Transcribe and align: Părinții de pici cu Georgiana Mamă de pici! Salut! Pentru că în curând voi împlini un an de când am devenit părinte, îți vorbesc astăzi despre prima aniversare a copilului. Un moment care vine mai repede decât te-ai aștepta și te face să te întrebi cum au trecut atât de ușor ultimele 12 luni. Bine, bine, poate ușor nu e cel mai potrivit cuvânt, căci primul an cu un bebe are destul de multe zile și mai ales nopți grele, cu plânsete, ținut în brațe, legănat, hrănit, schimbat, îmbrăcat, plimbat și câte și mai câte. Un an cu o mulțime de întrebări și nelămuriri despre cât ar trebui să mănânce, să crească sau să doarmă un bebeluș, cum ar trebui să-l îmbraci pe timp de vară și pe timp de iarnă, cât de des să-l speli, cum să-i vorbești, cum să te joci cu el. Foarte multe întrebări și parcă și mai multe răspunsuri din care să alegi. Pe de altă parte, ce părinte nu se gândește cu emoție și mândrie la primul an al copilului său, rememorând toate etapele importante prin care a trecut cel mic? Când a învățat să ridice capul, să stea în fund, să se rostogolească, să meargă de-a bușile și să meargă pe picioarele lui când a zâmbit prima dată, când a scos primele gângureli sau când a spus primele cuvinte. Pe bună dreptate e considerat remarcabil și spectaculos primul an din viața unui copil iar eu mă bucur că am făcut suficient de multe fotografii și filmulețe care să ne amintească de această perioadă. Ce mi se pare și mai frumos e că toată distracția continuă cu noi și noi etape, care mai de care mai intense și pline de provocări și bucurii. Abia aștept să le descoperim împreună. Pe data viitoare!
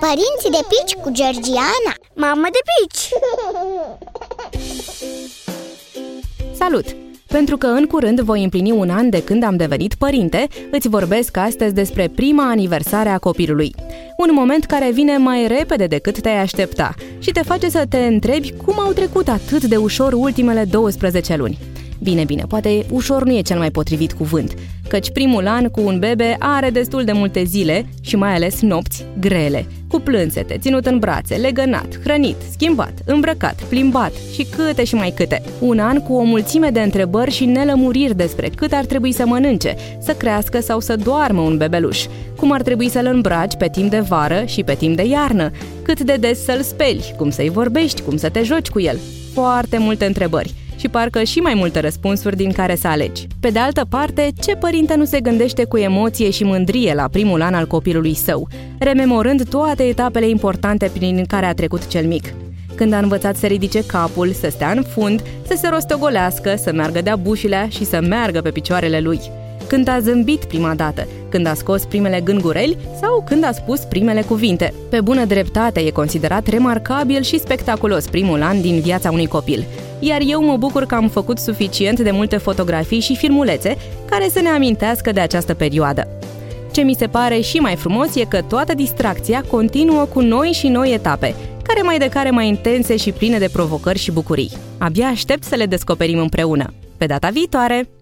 Părinții 0.00 0.50
de 0.50 0.66
pici 0.68 1.02
cu 1.02 1.10
Georgiana 1.10 1.94
Mamă 2.14 2.46
de 2.52 2.58
pici! 2.72 3.08
Salut! 6.56 6.84
Pentru 7.26 7.56
că 7.56 7.66
în 7.66 7.86
curând 7.86 8.20
voi 8.20 8.42
împlini 8.42 8.70
un 8.70 8.90
an 8.90 9.10
de 9.10 9.22
când 9.22 9.42
am 9.42 9.56
devenit 9.56 9.94
părinte, 9.94 10.46
îți 10.70 10.88
vorbesc 10.88 11.36
astăzi 11.36 11.74
despre 11.74 12.08
prima 12.08 12.50
aniversare 12.50 13.08
a 13.08 13.18
copilului. 13.18 13.74
Un 14.16 14.30
moment 14.32 14.64
care 14.64 14.90
vine 14.90 15.16
mai 15.16 15.46
repede 15.46 15.86
decât 15.86 16.20
te-ai 16.20 16.38
aștepta 16.38 16.94
și 17.18 17.30
te 17.30 17.42
face 17.42 17.68
să 17.68 17.84
te 17.88 17.98
întrebi 17.98 18.52
cum 18.64 18.80
au 18.80 18.92
trecut 18.92 19.28
atât 19.28 19.64
de 19.64 19.76
ușor 19.76 20.12
ultimele 20.12 20.64
12 20.64 21.36
luni. 21.36 21.58
Bine, 22.02 22.24
bine, 22.24 22.44
poate 22.48 22.86
ușor 22.90 23.24
nu 23.24 23.36
e 23.36 23.40
cel 23.40 23.58
mai 23.58 23.70
potrivit 23.70 24.12
cuvânt, 24.12 24.54
căci 24.88 25.10
primul 25.10 25.46
an 25.46 25.68
cu 25.68 25.80
un 25.80 25.98
bebe 25.98 26.36
are 26.38 26.70
destul 26.70 27.04
de 27.04 27.12
multe 27.12 27.44
zile 27.44 27.86
și 28.00 28.16
mai 28.16 28.34
ales 28.34 28.60
nopți 28.60 29.04
grele, 29.20 29.66
cu 29.88 30.00
plânsete, 30.00 30.58
ținut 30.60 30.86
în 30.86 30.98
brațe, 30.98 31.34
legănat, 31.34 32.00
hrănit, 32.04 32.36
schimbat, 32.50 32.92
îmbrăcat, 33.04 33.62
plimbat 33.62 34.12
și 34.34 34.46
câte 34.56 34.84
și 34.84 34.94
mai 34.94 35.12
câte. 35.16 35.42
Un 35.60 35.78
an 35.78 35.98
cu 36.00 36.14
o 36.14 36.22
mulțime 36.22 36.68
de 36.70 36.80
întrebări 36.80 37.30
și 37.30 37.44
nelămuriri 37.44 38.16
despre 38.16 38.48
cât 38.48 38.72
ar 38.72 38.84
trebui 38.84 39.12
să 39.12 39.26
mănânce, 39.26 39.76
să 40.00 40.12
crească 40.12 40.60
sau 40.60 40.80
să 40.80 40.96
doarmă 40.96 41.40
un 41.40 41.56
bebeluș, 41.56 42.04
cum 42.36 42.52
ar 42.52 42.62
trebui 42.62 42.88
să-l 42.88 43.08
îmbraci 43.12 43.56
pe 43.56 43.68
timp 43.68 43.90
de 43.90 44.00
vară 44.00 44.44
și 44.46 44.62
pe 44.62 44.74
timp 44.74 44.96
de 44.96 45.04
iarnă, 45.06 45.50
cât 45.82 46.00
de 46.00 46.16
des 46.20 46.44
să-l 46.44 46.62
speli, 46.62 47.14
cum 47.16 47.30
să-i 47.30 47.50
vorbești, 47.50 48.02
cum 48.02 48.16
să 48.16 48.28
te 48.28 48.42
joci 48.42 48.68
cu 48.68 48.80
el. 48.80 48.98
Foarte 49.32 49.78
multe 49.78 50.04
întrebări 50.04 50.54
și 50.82 50.88
parcă 50.88 51.22
și 51.22 51.38
mai 51.38 51.54
multe 51.54 51.80
răspunsuri 51.80 52.36
din 52.36 52.52
care 52.52 52.74
să 52.74 52.88
alegi. 52.88 53.26
Pe 53.40 53.48
de 53.48 53.58
altă 53.58 53.86
parte, 53.88 54.30
ce 54.40 54.54
părinte 54.54 54.94
nu 54.94 55.04
se 55.04 55.20
gândește 55.20 55.64
cu 55.64 55.76
emoție 55.76 56.30
și 56.30 56.44
mândrie 56.44 56.94
la 56.94 57.08
primul 57.08 57.42
an 57.42 57.54
al 57.54 57.66
copilului 57.66 58.14
său, 58.14 58.48
rememorând 58.78 59.48
toate 59.48 59.82
etapele 59.82 60.28
importante 60.28 60.90
prin 60.92 61.24
care 61.26 61.46
a 61.46 61.54
trecut 61.54 61.86
cel 61.86 62.06
mic? 62.06 62.34
Când 62.74 62.92
a 62.92 62.98
învățat 62.98 63.36
să 63.36 63.46
ridice 63.46 63.86
capul, 63.86 64.32
să 64.32 64.48
stea 64.50 64.70
în 64.70 64.82
fund, 64.82 65.22
să 65.46 65.54
se 65.56 65.68
rostogolească, 65.68 66.54
să 66.56 66.72
meargă 66.72 67.00
de-a 67.00 67.16
bușile 67.16 67.66
și 67.70 67.84
să 67.84 68.00
meargă 68.00 68.40
pe 68.40 68.50
picioarele 68.50 69.00
lui 69.00 69.20
când 69.72 69.88
a 69.88 70.00
zâmbit 70.00 70.44
prima 70.44 70.74
dată, 70.74 71.06
când 71.28 71.46
a 71.46 71.54
scos 71.54 71.84
primele 71.84 72.20
gângureli 72.20 72.76
sau 73.00 73.22
când 73.26 73.44
a 73.44 73.52
spus 73.52 73.80
primele 73.80 74.22
cuvinte. 74.22 74.74
Pe 74.90 75.00
bună 75.00 75.24
dreptate 75.24 75.80
e 75.80 75.90
considerat 75.90 76.46
remarcabil 76.46 77.22
și 77.22 77.38
spectaculos 77.38 78.06
primul 78.06 78.42
an 78.42 78.60
din 78.60 78.80
viața 78.80 79.10
unui 79.10 79.26
copil 79.26 79.64
iar 80.04 80.20
eu 80.26 80.44
mă 80.44 80.56
bucur 80.56 80.86
că 80.86 80.94
am 80.94 81.08
făcut 81.08 81.38
suficient 81.38 82.00
de 82.00 82.10
multe 82.10 82.36
fotografii 82.36 83.00
și 83.00 83.16
filmulețe 83.16 83.76
care 84.10 84.28
să 84.28 84.40
ne 84.40 84.48
amintească 84.48 85.12
de 85.12 85.20
această 85.20 85.54
perioadă. 85.54 86.08
Ce 86.72 86.80
mi 86.80 86.94
se 86.94 87.06
pare 87.06 87.40
și 87.40 87.56
mai 87.56 87.76
frumos 87.76 88.14
e 88.14 88.24
că 88.24 88.42
toată 88.42 88.74
distracția 88.74 89.44
continuă 89.50 90.04
cu 90.04 90.20
noi 90.20 90.48
și 90.48 90.68
noi 90.68 90.92
etape, 90.92 91.34
care 91.62 91.82
mai 91.82 91.98
de 91.98 92.08
care 92.08 92.30
mai 92.30 92.48
intense 92.48 92.96
și 92.96 93.12
pline 93.12 93.38
de 93.38 93.48
provocări 93.52 93.98
și 93.98 94.12
bucurii. 94.12 94.52
Abia 94.78 95.06
aștept 95.06 95.44
să 95.44 95.54
le 95.54 95.66
descoperim 95.66 96.18
împreună. 96.18 96.72
Pe 96.96 97.06
data 97.06 97.28
viitoare! 97.28 98.01